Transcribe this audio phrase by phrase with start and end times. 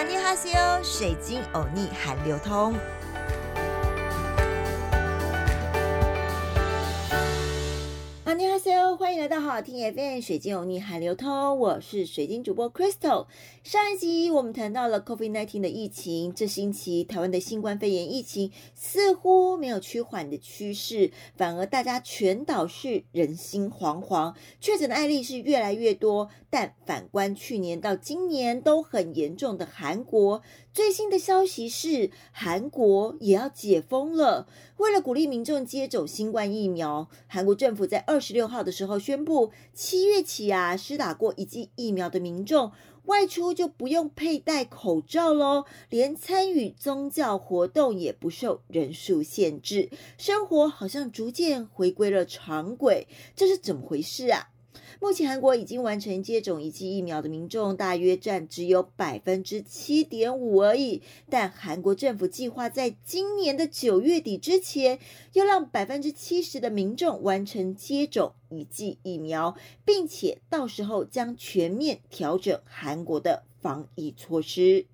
[0.00, 2.74] 马尼哈西欧，水晶欧尼韩流通。
[8.60, 13.26] 马尼哈西欧，欢迎来到好听 FM 水晶欧尼海流通，我是水晶主播 Crystal。
[13.64, 26.28] 上一集我们谈到了 COVID-19 的疫情，这星期台湾的新冠肺炎疫情似乎没有趋缓的趋势，反而大家全岛是人心惶惶，确诊的案例是越来越多。
[26.50, 30.42] 但反观去年到今年都很严重的韩国，
[30.80, 34.48] 最新的消息是韩国也要解封了。
[34.78, 42.72] 为了鼓励民众接种新冠疫苗，韩国政府在二十六号的时候宣布，七月起啊，施打过一剂疫苗的民众。
[43.04, 53.06] 外出就不用佩戴口罩喽，连参与宗教活动也不受人数限制，生活好像逐渐回归了常轨，
[53.36, 54.48] 这是怎么回事啊？
[55.02, 61.00] 目前韩国已经完成接种一剂疫苗的民众大约占只有百分之七点五而已，
[61.30, 64.98] 但韩国政府计划在今年的九月底之前，
[65.32, 74.84] 要让百分之七十的民众完成接种一剂疫苗，并且到时候将全面调整韩国的防疫措施。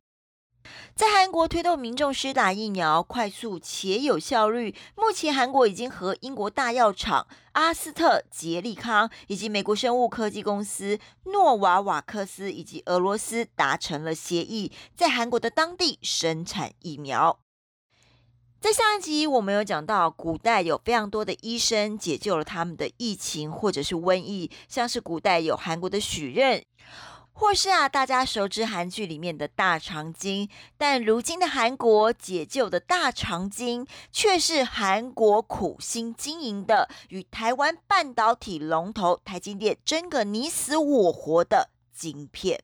[0.94, 17.40] 在韩国推动民众施打疫苗快速且有效率，目前韩国已经和英国大药厂阿斯特捷利康以及美国生物科技公司诺瓦瓦克斯以及俄罗斯达成了协议，在韩国的当地生产疫苗。
[18.58, 26.64] 在上一集我们有讲到，古代有非常多的医生解救了他们的疫情或者是瘟疫，像是古代有韩国的许任。
[27.38, 30.48] 或是啊，大家熟知韩剧里面的大长今，
[30.78, 41.68] 但如今的韩国解救的大长今，却是韩国苦心经营的，与台湾半导体龙头台积电争个你死我活的。
[41.96, 42.60] 晶片，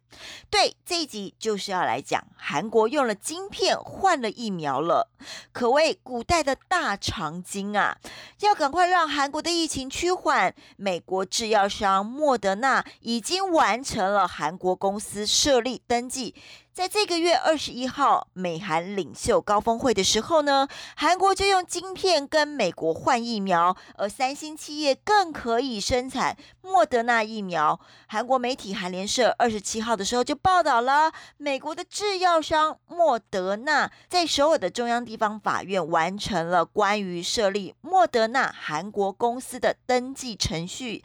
[0.51, 5.09] 对这一集就是要来讲韩国用了晶片换了疫苗了，
[5.53, 7.97] 可谓古代的大长今啊！
[8.41, 16.35] 要赶快让韩国的疫情趋缓，美国制药商莫德纳已经完成了韩国公司设立登记。
[16.73, 20.67] 在这个月二十一号，美韩领袖高峰会的时候呢，
[20.97, 27.79] 韩国就用晶片跟美国换疫苗，而三星企业更可以生产莫德纳疫苗。
[28.07, 41.05] 韩国媒体韩联社二十七号的时候就报道了，美国的制药商莫德纳在首尔的中央地方法院完成了关于设立莫德纳韩国公司的登记程序。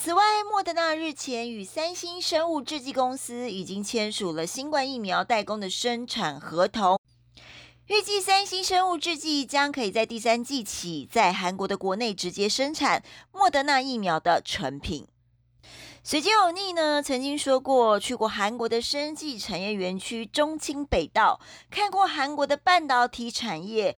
[0.00, 7.00] 此外，莫德纳日前与三星生物制剂公司已经签署了新冠疫苗代工的生产合同，
[7.88, 15.08] 预计三星生物制剂将可以在第三季起在韩国的国内直接生产莫德纳疫苗的成品。
[16.04, 21.40] 水晶欧尼呢曾经说过，去过韩国的生技产业园区中清北道，
[21.72, 23.96] 看过韩国的半导体产业。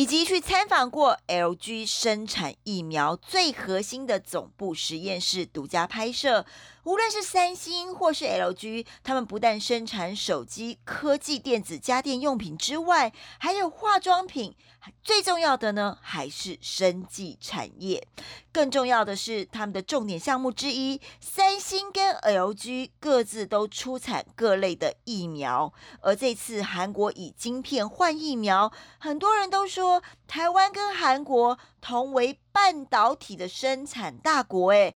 [0.00, 6.46] 以及去参访过 LG 生产疫苗最核心的总部实验室，独家拍摄。
[6.84, 14.56] 无论是三星或是 LG，他们不但生产手机、科技、电子、家电用品之外，还有化妆品。
[15.04, 18.06] 最重要的呢，还是生技产业。
[18.50, 25.70] 更重要的是，他们的重点项目之一，三星跟 LG 各自都出产各类的疫苗。
[26.00, 34.94] 而这次韩国以晶片换疫苗，很多人都说，台湾跟韩国同为半导体的生产大国，诶，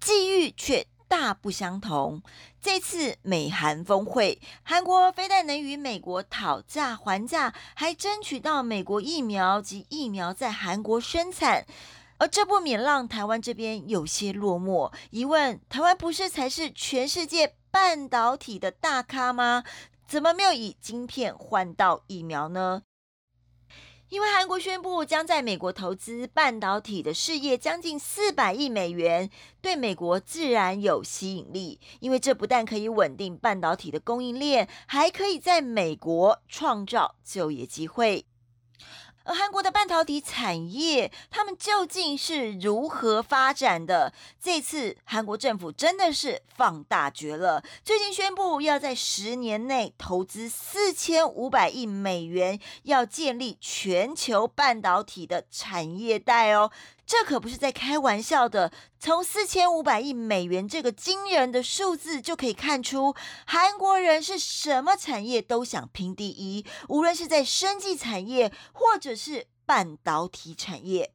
[0.00, 2.22] 际遇却大不相同。
[2.60, 11.64] 这次美韩峰会，韩国非但能与美国讨价还价，还争取到美国疫苗及疫苗在韩国生产，
[12.18, 14.92] 而这不免让台湾这边有些落寞。
[15.10, 19.64] 疑问：台湾不是才是全世界半导体的大咖吗？
[20.06, 22.82] 怎么没有以晶片换到疫苗呢？
[24.10, 29.28] 因为韩国宣布将在美国投资半导体的事业将近四百亿美元，
[29.60, 31.78] 对美国自然有吸引力。
[32.00, 38.24] 因为这不但可以稳定半导体的供应链，还可以在美国创造就业机会。
[39.28, 44.10] 而韩国的半导体产业，他们究竟是如何发展的？
[44.42, 56.70] 这次韩国政府真的是放大绝了，最近宣布要在十年内投资四千五百亿美元，要建立全球半导体的产业带哦。
[57.08, 58.70] 这可不是在开玩笑的。
[59.00, 63.14] 从四千五百亿美元这个惊人的数字就可以看出，
[63.46, 71.14] 韩国人是什么产业都想拼第一，无论是在生技产业或者是半导体产业。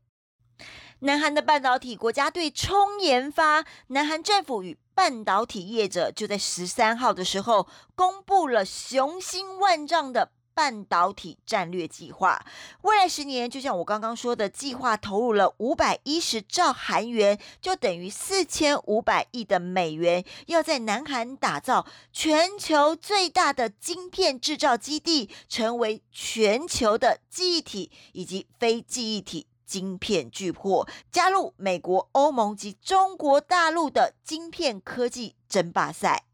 [1.01, 10.31] 南韩的半导体国家队冲研发，南韩政府与半导体业者就在十三号的时候公布了雄心万丈的。
[10.53, 12.45] 半导体战略计划，
[12.81, 36.25] 未来十年，就像我刚刚说的，计划投入了五百一十兆韩元，就等于四千五百亿的美元，要在南韩打造全球最大的晶片制造基地，成为全球的记忆体以及非记忆体晶片巨擘，加入美国、欧盟及中国大陆的晶片科技争霸赛。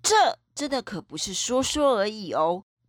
[0.00, 2.62] 这真的可不是说说而已哦。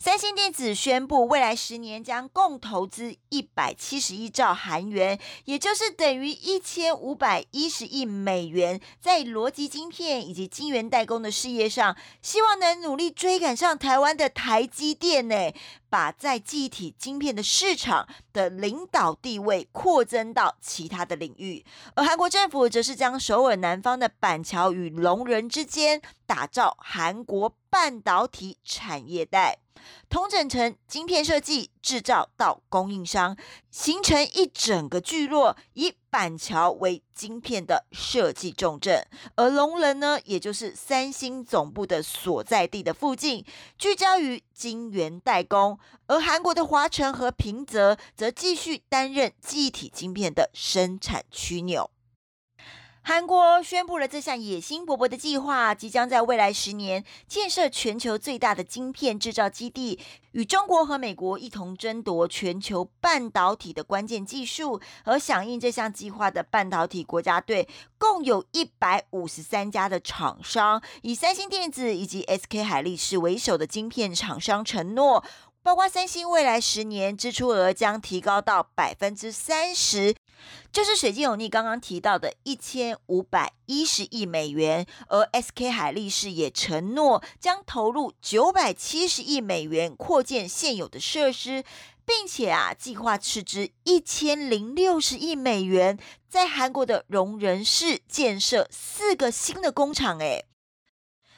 [0.00, 15.52] 三星电子宣布，未来十年将共投资一百七十一兆韩元，也就是等于一千五百一十亿美元，在逻辑晶片以及晶圆代工的事业上，希望能努力追赶上台湾的台积电呢，
[15.90, 21.64] 把在记忆体晶片的市场的领导地位扩增到其他的领域。
[21.96, 29.58] 而韩国政府则是将首尔南方的板桥与龙仁之间打造韩国半导体产业带。
[30.08, 33.36] 通整成晶片设计、制造到供应商，
[33.70, 39.06] 形成一整个聚落，以板桥为晶片的设计重镇。
[39.36, 43.44] 而龙人呢，也就是三星总部的所在地的附近，
[43.76, 45.78] 聚焦于晶圆代工。
[46.06, 51.90] 而韩国的华城和平泽，则继续担任记忆体晶片的生产枢纽。
[53.08, 59.98] 韩国宣布了这项野心勃勃的计划，即将在未来十年建设全球最大的晶片制造基地，
[60.32, 64.78] 与中国和美国一同争夺全球半导体的关键技术。
[65.04, 67.66] 而响应这项计划的半导体国家队，
[67.96, 75.24] 共有一百五十三家的厂商，以三星电子以及 SK 海力士为首的晶片厂商承诺。
[75.62, 80.14] 包括三星未来十年支出额将提高到百分之三十，
[80.72, 91.64] 就是水晶有逆刚刚提到的一千五百一十亿美元，而 SK 海力士也承诺将投入九百七十亿美元扩建现有的设施，
[92.06, 100.18] 并且啊，计划斥资一千零六十亿美元在韩国的荣仁市建设四个新的工厂。
[100.20, 100.46] 诶，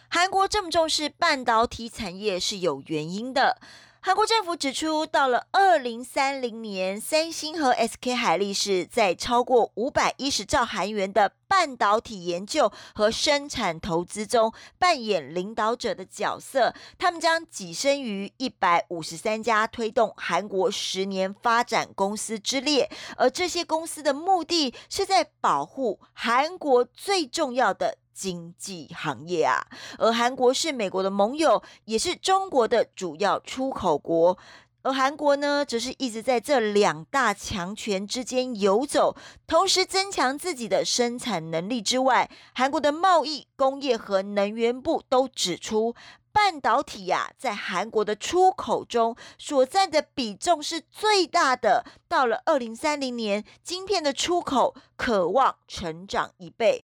[0.08, 3.60] 韩国这么重视半导体产业是有原因的。
[4.02, 16.72] 韩国政府指出，到了二零三零年，三星和 SK 海力士在超过五百一十兆韩元的半导体研究和生产投资中扮演领导者的角色。
[16.96, 27.98] 他们将跻身于一百五十三家推动韩国十年发展公司之列，而这些公司的目的是在保护韩国最重要的。
[28.12, 29.66] 经济行业啊，
[29.96, 34.36] 而韩国是美国的盟友，也是中国的主要出口国。
[34.82, 39.14] 而韩国呢，则是一直在这两大强权之间游走，
[39.46, 45.94] 同时增强自己的生产能力之外，韩国的贸易、工业和能源部都指出，
[46.32, 51.84] 半导体呀，在韩国的出口中所占的比重是最大的。
[52.08, 56.84] 到了二零三零年，晶片的出口渴望成长一倍。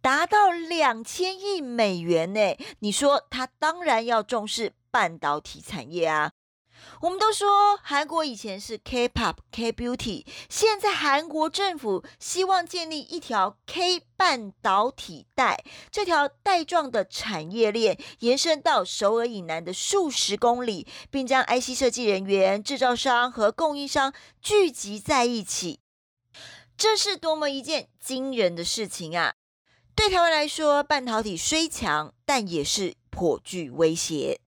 [0.00, 2.56] 达到两千亿美元呢？
[2.78, 6.30] 你说他当然要重视半导体产业啊！
[7.00, 25.80] 我们都说韩国以前是 K-pop、K-beauty，现在韩国政府希望建立一条 K 半导体带，这条带状的产业链延伸到首尔以南的数十公里，并将 IC 设计人员、制造商和供应商聚集在一起。
[26.76, 29.34] 这是多么一件惊人的事情啊！
[29.94, 34.40] 对台湾来说，半导体虽强，但也是颇具威胁。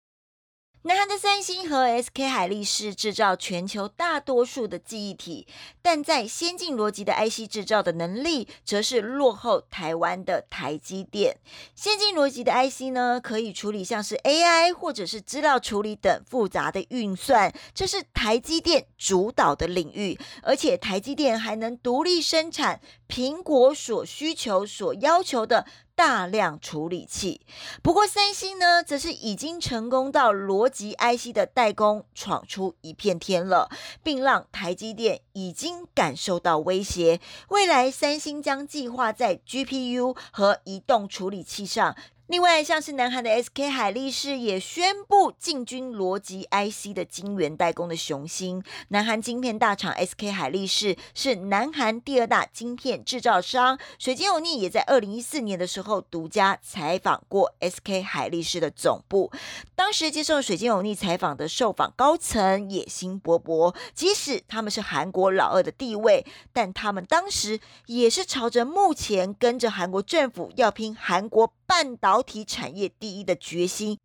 [0.85, 5.47] 南韩的三星和 SK 海力士制造全球大多数的记忆体，
[5.81, 11.37] 但在先进逻辑的 IC 制造的能力，则是落后台湾的台积电。
[11.77, 20.19] 先进逻辑的 IC 呢，可以处理像是 AI 或者是资料处理等复杂的运算，这是台积电主导的领域。
[20.43, 25.65] 而且台积电还能独立生产苹果所需求、所要求的。
[26.05, 27.43] 大量处理器，
[27.81, 33.71] 不过三星呢，则是已经成功到逻辑 IC 的代工闯出一片天了，
[34.03, 37.21] 并让台积电已经感受到威胁。
[37.51, 41.95] 未来三星将计划在 GPU 和移动处理器上
[42.29, 48.63] 另外，像是南韩的 SK 海力士也宣布进军逻辑 IC 的晶圆代工的雄心。
[48.89, 53.79] 南韩晶片大厂 SK 海力士是南韩第二大晶片制造商。
[53.99, 59.31] 水晶有逆也在二零一四年的时候独家采访过 SK 海力士的总部。
[59.75, 71.53] 当时接受水晶有逆采访的受访高层野心勃勃，即使他们是韩国老二的地位，但他们当时也是朝着目前跟着韩国政府要拼韩国。
[71.75, 73.99] 半导体产业第一的决心，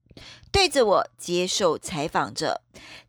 [0.54, 2.62] 对着我接受采访着。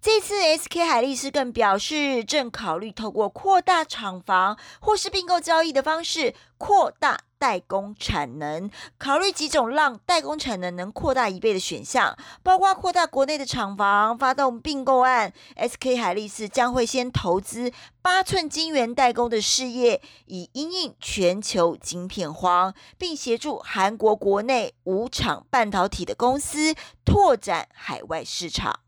[0.02, 7.20] 这次 SK 海力士更表示，正考虑透过扩大厂房或是并购交易的方式扩大。
[7.38, 15.32] 代工产能，考虑几种让代工产能能扩大一倍的选项，包括扩大国内的厂房、发动并购案。
[15.56, 28.80] SK 海力士将会先投资八寸晶圆代工的事业，以因应全球晶片荒，并协助韩国国内五厂半导体的公司拓展海外市场。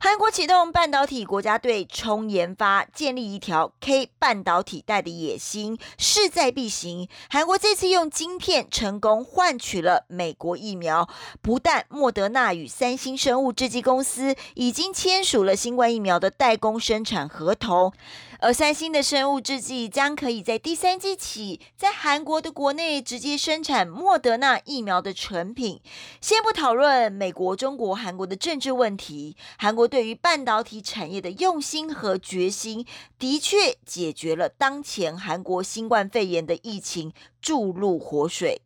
[0.00, 7.08] 韩国启动半导体国家队，冲研发建立一条 K 半导体带的野心势在必行。
[7.28, 11.08] 韩国这次用晶片成功换取了美国疫苗，
[11.42, 17.92] 不但莫德纳与三星生物制剂公司已经签署了新冠疫苗的代工生产合同。
[18.40, 25.80] 而三星的生物制剂将可以在第三季起，在韩国的国内直接生产莫德纳疫苗的成品。
[26.20, 32.86] 先不讨论美国、中国、韩国的政治问题，韩国对于半导体产业的用心和决心，
[33.18, 38.62] 的确解决了当前韩国新冠肺炎的疫情，注入活水。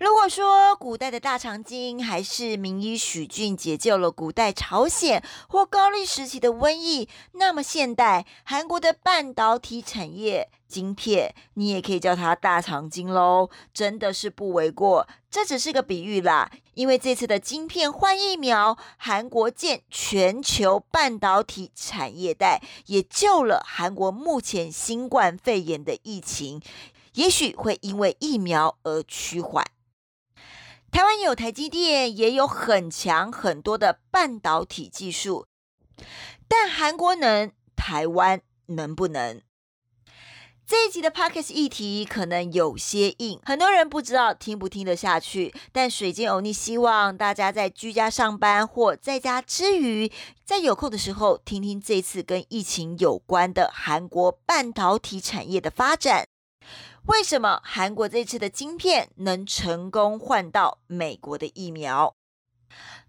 [0.00, 15.06] 如果说古代的大长今还是名医许俊解救了古代朝鲜或高丽时期的瘟疫，那么现代韩国的半导体产业晶片，你也可以叫它大长今喽，真的是不为过。
[15.30, 26.62] 这只是个比喻啦，因为这次的晶片换疫苗，韩国建全球半导体产业带，也救了韩国目前新冠肺炎的疫情，
[27.12, 29.62] 也许会因为疫苗而趋缓。
[30.90, 35.46] 台湾有台积电，也有很强很多的半导体技术，
[36.48, 39.40] 但韩国能，台湾能不能？
[40.66, 45.52] 这一集的 p o c k e t 议题可能有些硬，很多人不知道听不听得下去。
[45.72, 50.12] 但水晶欧尼希望大家在居家上班或在家之余，
[50.44, 56.26] 在有空的时候听听这次跟疫情有关的韩国半导体产业的发展。
[57.10, 62.14] 为什么韩国这次的晶片能成功换到美国的疫苗？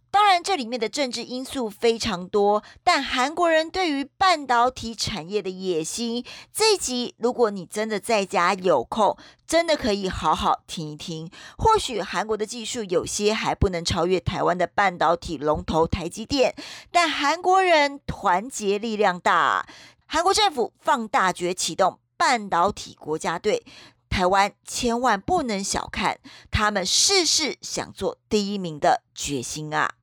[0.10, 9.16] 当然，这里面的政治因素非常多，但韩国人对于半导体产业的野心，这一集如果你真的在家有空，
[9.46, 11.30] 真的可以好好听一听。
[11.60, 16.56] 或许韩国的技术有些还不能超越台湾的半导体龙头台积电，
[16.92, 19.68] 但韩国人团结力量大，
[20.08, 22.00] 韩国政府放大决启动。
[22.22, 23.66] 半导体国家队，
[24.08, 26.20] 台湾千万不能小看
[26.52, 29.96] 他们事事想做第一名的决心啊！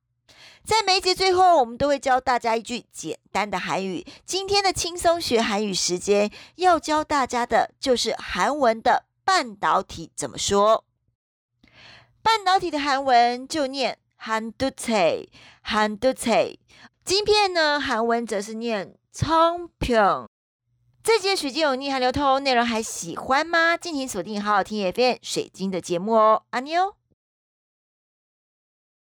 [0.65, 4.05] 在每一节最后，我们都会教大家一句简单的韩语。
[4.25, 10.83] 今天的轻松学韩语时间，要教大家的就是韩文的半导体怎么说。
[12.21, 15.29] 半导体的韩文就念한두 체，
[15.65, 16.57] 한두 체。
[17.05, 20.27] 晶片呢，韩文则是念昌 평。
[21.01, 23.77] 这节水晶有逆还流通，内容还喜欢吗？
[23.77, 26.98] 敬请锁定好好听 FM 水晶的节目哦，阿妞。